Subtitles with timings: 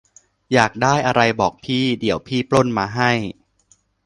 [0.53, 3.11] อยากได้อะไรบอกพี่ เดี๋ยวพี่ปล้นมาให้